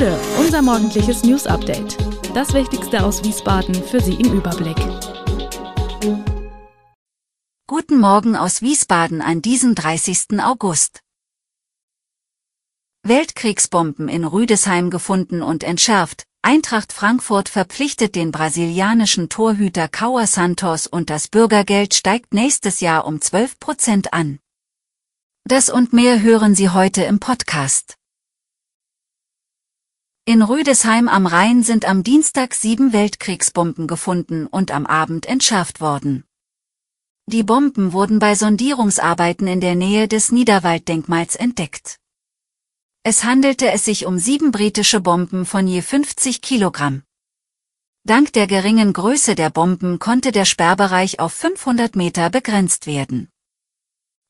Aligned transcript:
Gude, 0.00 0.18
unser 0.38 0.62
morgendliches 0.62 1.24
News 1.24 1.46
Update. 1.46 1.98
Das 2.34 2.54
Wichtigste 2.54 3.04
aus 3.04 3.22
Wiesbaden 3.22 3.74
für 3.74 4.00
Sie 4.00 4.14
im 4.14 4.32
Überblick. 4.32 4.78
Guten 7.66 7.98
Morgen 7.98 8.34
aus 8.34 8.62
Wiesbaden 8.62 9.20
an 9.20 9.42
diesem 9.42 9.74
30. 9.74 10.40
August. 10.42 11.02
Weltkriegsbomben 13.02 14.08
in 14.08 14.24
Rüdesheim 14.24 14.88
gefunden 14.88 15.42
und 15.42 15.64
entschärft. 15.64 16.24
Eintracht 16.40 16.94
Frankfurt 16.94 17.50
verpflichtet 17.50 18.14
den 18.14 18.30
brasilianischen 18.30 19.28
Torhüter 19.28 19.84
Cauã 19.84 20.26
Santos 20.26 20.86
und 20.86 21.10
das 21.10 21.28
Bürgergeld 21.28 21.92
steigt 21.92 22.32
nächstes 22.32 22.80
Jahr 22.80 23.04
um 23.04 23.20
12 23.20 23.60
Prozent 23.60 24.14
an. 24.14 24.38
Das 25.44 25.68
und 25.68 25.92
mehr 25.92 26.22
hören 26.22 26.54
Sie 26.54 26.70
heute 26.70 27.02
im 27.02 27.20
Podcast. 27.20 27.99
In 30.26 30.42
Rüdesheim 30.42 31.08
am 31.08 31.26
Rhein 31.26 31.62
sind 31.62 31.86
am 31.86 32.02
Dienstag 32.02 32.54
sieben 32.54 32.92
Weltkriegsbomben 32.92 33.86
gefunden 33.86 34.46
und 34.46 34.70
am 34.70 34.86
Abend 34.86 35.26
entschärft 35.26 35.80
worden. 35.80 36.24
Die 37.26 37.42
Bomben 37.42 37.92
wurden 37.92 38.18
bei 38.18 38.34
Sondierungsarbeiten 38.34 39.46
in 39.46 39.60
der 39.60 39.74
Nähe 39.74 40.08
des 40.08 40.30
Niederwalddenkmals 40.30 41.36
entdeckt. 41.36 41.98
Es 43.02 43.24
handelte 43.24 43.70
es 43.70 43.84
sich 43.84 44.04
um 44.04 44.18
sieben 44.18 44.50
britische 44.50 45.00
Bomben 45.00 45.46
von 45.46 45.66
je 45.66 45.80
50 45.80 46.42
Kilogramm. 46.42 47.02
Dank 48.04 48.32
der 48.34 48.46
geringen 48.46 48.92
Größe 48.92 49.34
der 49.34 49.50
Bomben 49.50 49.98
konnte 49.98 50.32
der 50.32 50.44
Sperrbereich 50.44 51.18
auf 51.18 51.32
500 51.32 51.96
Meter 51.96 52.28
begrenzt 52.28 52.86
werden. 52.86 53.30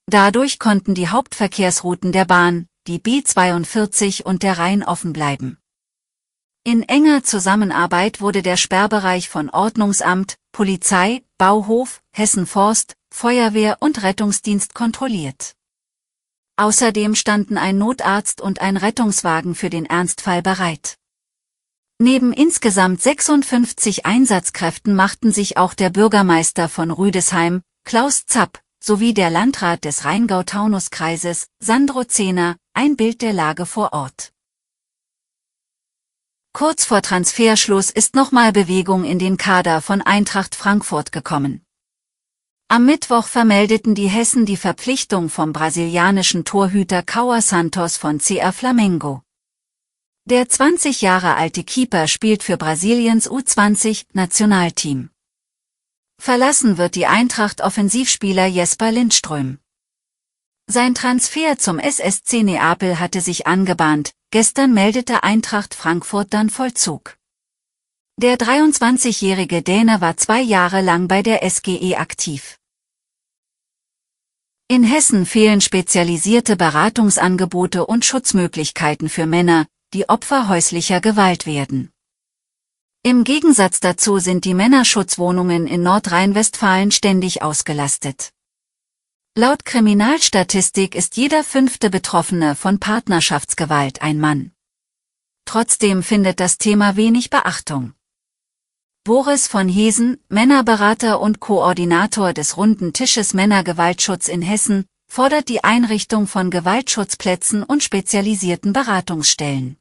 Dadurch 0.06 0.58
konnten 0.58 0.94
die 0.94 1.08
Hauptverkehrsrouten 1.08 2.12
der 2.12 2.26
Bahn, 2.26 2.68
die 2.86 3.00
B42 3.00 4.22
und 4.22 4.42
der 4.42 4.58
Rhein 4.58 4.82
offen 4.82 5.12
bleiben. 5.12 5.59
In 6.62 6.82
enger 6.82 7.22
Zusammenarbeit 7.22 8.20
wurde 8.20 8.42
der 8.42 8.58
Sperrbereich 8.58 9.30
von 9.30 9.48
Ordnungsamt, 9.48 10.36
Polizei, 10.52 11.22
Bauhof, 11.38 12.02
Hessenforst, 12.12 12.96
Feuerwehr 13.10 13.78
und 13.80 14.02
Rettungsdienst 14.02 14.74
kontrolliert. 14.74 15.54
Außerdem 16.56 17.14
standen 17.14 17.56
ein 17.56 17.78
Notarzt 17.78 18.42
und 18.42 18.60
ein 18.60 18.76
Rettungswagen 18.76 19.54
für 19.54 19.70
den 19.70 19.86
Ernstfall 19.86 20.42
bereit. 20.42 20.98
Neben 21.98 22.34
insgesamt 22.34 23.00
56 23.00 24.04
Einsatzkräften 24.04 24.94
machten 24.94 25.32
sich 25.32 25.56
auch 25.56 25.72
der 25.72 25.88
Bürgermeister 25.88 26.68
von 26.68 26.90
Rüdesheim, 26.90 27.62
Klaus 27.84 28.26
Zapp, 28.26 28.60
sowie 28.84 29.14
der 29.14 29.30
Landrat 29.30 29.86
des 29.86 30.04
Rheingau-Taunus-Kreises, 30.04 31.46
Sandro 31.58 32.04
Zehner, 32.04 32.56
ein 32.74 32.96
Bild 32.96 33.22
der 33.22 33.32
Lage 33.32 33.64
vor 33.64 33.94
Ort. 33.94 34.32
Kurz 36.52 36.84
vor 36.84 37.00
Transferschluss 37.00 37.90
ist 37.90 38.16
nochmal 38.16 38.52
Bewegung 38.52 39.04
in 39.04 39.18
den 39.20 39.36
Kader 39.36 39.80
von 39.80 40.02
Eintracht 40.02 40.56
Frankfurt 40.56 41.12
gekommen. 41.12 41.64
Am 42.66 42.86
Mittwoch 42.86 43.26
vermeldeten 43.26 43.94
die 43.94 44.08
Hessen 44.08 44.46
die 44.46 44.56
Verpflichtung 44.56 45.28
vom 45.28 45.52
brasilianischen 45.52 46.44
Torhüter 46.44 47.02
Cauã 47.02 47.40
Santos 47.40 47.96
von 47.96 48.18
CR 48.18 48.52
Flamengo. 48.52 49.22
Der 50.24 50.48
20 50.48 51.00
Jahre 51.00 51.34
alte 51.36 51.64
Keeper 51.64 52.08
spielt 52.08 52.42
für 52.42 52.56
Brasiliens 52.56 53.30
U20-Nationalteam. 53.30 55.10
Verlassen 56.20 56.78
wird 56.78 56.96
die 56.96 57.06
Eintracht-Offensivspieler 57.06 58.46
Jesper 58.46 58.92
Lindström. 58.92 59.58
Sein 60.70 60.94
Transfer 60.94 61.58
zum 61.58 61.78
SSC 61.78 62.44
Neapel 62.44 63.00
hatte 63.00 63.20
sich 63.20 63.46
angebahnt, 63.46 64.12
Gestern 64.32 64.72
meldete 64.72 65.24
Eintracht 65.24 65.74
Frankfurt 65.74 66.32
dann 66.32 66.50
Vollzug. 66.50 67.16
Der 68.16 68.38
23-jährige 68.38 69.60
Däne 69.60 70.00
war 70.00 70.16
zwei 70.16 70.40
Jahre 70.40 70.82
lang 70.82 71.08
bei 71.08 71.24
der 71.24 71.42
SGE 71.50 71.96
aktiv. 71.96 72.56
In 74.68 74.84
Hessen 74.84 75.26
fehlen 75.26 75.60
spezialisierte 75.60 76.54
Beratungsangebote 76.54 77.84
und 77.84 78.04
Schutzmöglichkeiten 78.04 79.08
für 79.08 79.26
Männer, 79.26 79.66
die 79.92 80.08
Opfer 80.08 80.48
häuslicher 80.48 81.00
Gewalt 81.00 81.44
werden. 81.44 81.90
Im 83.02 83.24
Gegensatz 83.24 83.80
dazu 83.80 84.20
sind 84.20 84.44
die 84.44 84.54
Männerschutzwohnungen 84.54 85.66
in 85.66 85.82
Nordrhein-Westfalen 85.82 86.92
ständig 86.92 87.42
ausgelastet. 87.42 88.30
Laut 89.38 89.64
Kriminalstatistik 89.64 90.96
ist 90.96 91.16
jeder 91.16 91.44
fünfte 91.44 91.88
Betroffene 91.88 92.56
von 92.56 92.80
Partnerschaftsgewalt 92.80 94.02
ein 94.02 94.18
Mann. 94.18 94.50
Trotzdem 95.44 96.02
findet 96.02 96.40
das 96.40 96.58
Thema 96.58 96.96
wenig 96.96 97.30
Beachtung. 97.30 97.94
Boris 99.04 99.46
von 99.46 99.68
Hesen, 99.68 100.18
Männerberater 100.28 101.20
und 101.20 101.38
Koordinator 101.38 102.32
des 102.32 102.56
Runden 102.56 102.92
Tisches 102.92 103.32
Männergewaltschutz 103.32 104.26
in 104.26 104.42
Hessen, 104.42 104.84
fordert 105.06 105.48
die 105.48 105.62
Einrichtung 105.62 106.26
von 106.26 106.50
Gewaltschutzplätzen 106.50 107.62
und 107.62 107.84
spezialisierten 107.84 108.72
Beratungsstellen. 108.72 109.76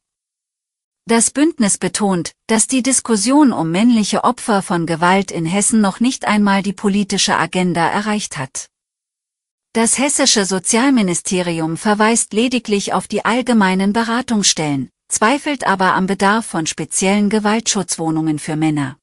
Das 1.06 1.32
Bündnis 1.32 1.80
betont, 1.80 2.34
dass 2.46 2.68
die 2.68 2.84
Diskussion 2.84 3.52
um 3.52 3.72
männliche 3.72 4.24
Opfer 4.24 4.62
von 4.62 4.86
Gewalt 4.86 5.32
in 5.32 5.48
Hessen 5.48 5.82
noch 5.82 6.00
nicht 6.00 6.26
einmal 6.26 6.62
die 6.62 6.74
politische 6.74 7.36
Agenda 7.36 7.90
erreicht 7.90 8.38
hat. 8.38 8.70
Das 9.74 10.00
hessische 10.00 10.46
Sozialministerium 10.46 11.78
verweist 11.78 12.34
lediglich 12.34 12.92
auf 12.94 13.08
die 13.08 13.24
allgemeinen 13.24 13.94
Beratungsstellen, 13.94 14.90
zweifelt 15.10 15.64
aber 15.64 15.94
am 15.94 16.08
Bedarf 16.08 16.48
von 16.48 16.66
speziellen 16.66 17.30
Gewaltschutzwohnungen 17.30 18.40
für 18.40 18.56
Männer. 18.56 18.98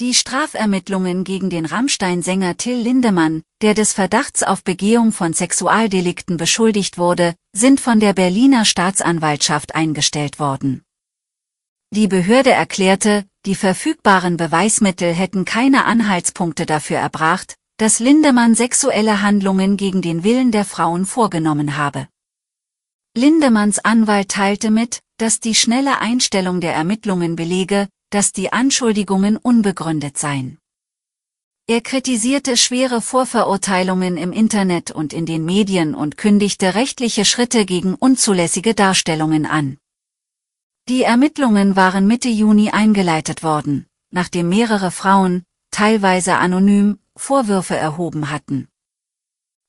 Die 0.00 0.14
Strafermittlungen 0.14 1.24
gegen 1.24 1.50
den 1.50 1.66
Rammstein-Sänger 1.66 2.56
Till 2.56 2.76
Lindemann, 2.76 3.42
der 3.60 3.74
des 3.74 3.92
Verdachts 3.92 4.44
auf 4.44 4.62
Begehung 4.62 5.10
von 5.10 5.32
Sexualdelikten 5.32 6.36
beschuldigt 6.36 6.96
wurde, 6.96 7.34
sind 7.52 7.80
von 7.80 7.98
der 7.98 8.12
Berliner 8.12 8.64
Staatsanwaltschaft 8.64 9.74
eingestellt 9.74 10.38
worden. 10.38 10.84
Die 11.90 12.06
Behörde 12.06 12.50
erklärte, 12.52 13.24
die 13.46 13.56
verfügbaren 13.56 14.36
Beweismittel 14.36 15.12
hätten 15.12 15.44
keine 15.44 15.86
Anhaltspunkte 15.86 16.66
dafür 16.66 16.98
erbracht, 16.98 17.56
dass 17.76 17.98
Lindemann 17.98 18.54
sexuelle 18.54 19.20
Handlungen 19.22 19.76
gegen 19.76 20.00
den 20.00 20.22
Willen 20.22 20.52
der 20.52 20.64
Frauen 20.64 21.06
vorgenommen 21.06 21.76
habe. 21.76 22.08
Lindemanns 23.16 23.78
Anwalt 23.78 24.28
teilte 24.28 24.70
mit, 24.70 25.00
dass 25.16 25.40
die 25.40 25.54
schnelle 25.54 26.00
Einstellung 26.00 26.60
der 26.60 26.74
Ermittlungen 26.74 27.36
belege, 27.36 27.88
dass 28.10 28.32
die 28.32 28.52
Anschuldigungen 28.52 29.36
unbegründet 29.36 30.18
seien. 30.18 30.58
Er 31.66 31.80
kritisierte 31.80 32.56
schwere 32.56 33.00
Vorverurteilungen 33.00 34.18
im 34.18 34.32
Internet 34.32 34.90
und 34.90 35.12
in 35.12 35.24
den 35.24 35.44
Medien 35.44 35.94
und 35.94 36.16
kündigte 36.16 36.74
rechtliche 36.74 37.24
Schritte 37.24 37.64
gegen 37.64 37.94
unzulässige 37.94 38.74
Darstellungen 38.74 39.46
an. 39.46 39.78
Die 40.88 41.02
Ermittlungen 41.02 41.74
waren 41.74 42.06
Mitte 42.06 42.28
Juni 42.28 42.70
eingeleitet 42.70 43.42
worden, 43.42 43.86
nachdem 44.10 44.50
mehrere 44.50 44.90
Frauen, 44.90 45.42
teilweise 45.70 46.36
anonym, 46.36 46.98
Vorwürfe 47.16 47.76
erhoben 47.76 48.30
hatten. 48.30 48.68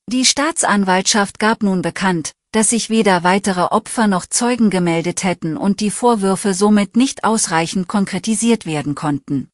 Die 0.08 0.26
Staatsanwaltschaft 0.26 1.40
gab 1.40 1.64
nun 1.64 1.82
bekannt, 1.82 2.34
dass 2.52 2.70
sich 2.70 2.90
weder 2.90 3.24
weitere 3.24 3.64
Opfer 3.64 4.08
noch 4.08 4.26
Zeugen 4.26 4.70
gemeldet 4.70 5.24
hätten 5.24 5.58
und 5.58 5.80
die 5.80 5.92
Vorwürfe 5.92 6.54
somit 6.54 6.96
nicht 6.96 7.24
ausreichend 7.24 7.88
konkretisiert 7.88 8.66
werden 8.66 8.96
konnten. 8.96 9.50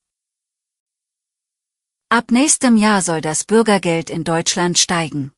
Ab 2.09 2.29
nächstem 2.29 2.75
Jahr 2.75 3.01
soll 3.01 3.21
das 3.21 3.45
Bürgergeld 3.45 4.09
in 4.09 4.23
Deutschland 4.23 4.77
steigen. 4.77 5.31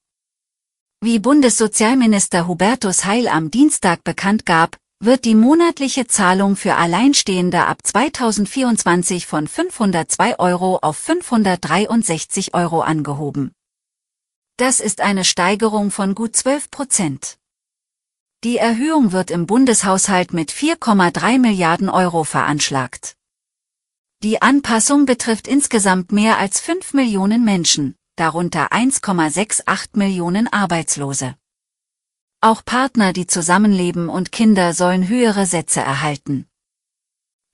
Wie 1.02 1.20
Bundessozialminister 1.20 2.48
Hubertus 2.48 3.06
Heil 3.06 3.28
am 3.28 3.52
Dienstag 3.52 4.04
bekannt 4.04 4.46
gab, 4.46 4.78
wird 5.06 5.26
die 5.26 5.36
monatliche 5.36 6.08
Zahlung 6.08 6.56
für 6.56 6.76
Alleinstehende 6.76 7.66
ab 7.66 7.80
2024 7.84 9.28
von 9.28 9.48
502 9.48 10.40
Euro 10.40 10.78
auf 10.78 10.98
563 10.98 12.54
Euro 12.54 12.82
angehoben. 12.82 13.52
Das 14.56 14.80
ist 14.80 15.02
eine 15.02 15.26
Steigerung 15.26 15.92
von 15.92 16.16
gut 16.16 16.36
12 16.38 16.72
Prozent. 16.72 17.38
Die 18.46 18.58
Erhöhung 18.58 19.12
wird 19.12 19.30
im 19.30 19.46
Bundeshaushalt 19.46 20.32
mit 20.32 20.52
4,3 20.52 21.38
Milliarden 21.38 21.90
Euro 21.90 22.24
veranschlagt. 22.24 23.16
Die 24.22 24.42
Anpassung 24.42 25.06
betrifft 25.06 25.50
insgesamt 25.50 26.14
mehr 26.14 26.38
als 26.38 26.62
5 26.62 26.94
Millionen 26.94 27.44
Menschen, 27.44 27.96
darunter 28.16 28.72
1,68 28.72 29.98
Millionen 29.98 30.48
Arbeitslose. 30.48 31.36
Auch 32.44 32.66
Partner, 32.66 33.14
die 33.14 33.26
zusammenleben 33.26 34.10
und 34.10 34.34
Kinder 34.34 34.74
sollen 34.74 35.08
höhere 35.08 35.46
Sätze 35.46 35.80
erhalten. 35.80 36.46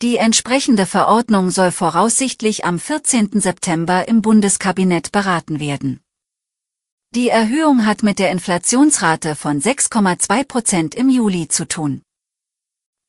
Die 0.01 0.18
entsprechende 0.18 0.88
Verordnung 0.88 1.51
soll 1.51 1.69
voraussichtlich 1.69 2.65
am 2.65 2.80
14. 2.80 3.39
September 3.39 4.07
im 4.07 4.24
Bundeskabinett 4.24 5.12
beraten 5.12 5.59
werden. 5.59 6.00
Die 7.13 7.30
Erhöhung 7.30 7.86
hat 7.86 8.01
mit 8.01 8.18
der 8.18 8.31
Inflationsrate 8.31 9.36
von 9.36 9.62
6,2 9.62 10.44
Prozent 10.45 10.95
im 10.95 11.09
Juli 11.09 11.47
zu 11.47 11.68
tun. 11.68 12.01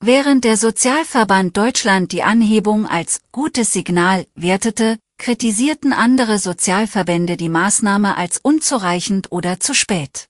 Während 0.04 0.44
der 0.44 0.58
Sozialverband 0.58 1.56
Deutschland 1.56 2.12
die 2.12 2.22
Anhebung 2.22 2.86
als 2.86 3.22
gutes 3.32 3.72
Signal 3.72 4.26
wertete, 4.34 4.98
kritisierten 5.16 5.94
andere 5.94 6.38
Sozialverbände 6.38 7.38
die 7.38 7.48
Maßnahme 7.48 8.18
als 8.18 8.36
unzureichend 8.36 9.32
oder 9.32 9.60
zu 9.60 9.72
spät. 9.72 10.29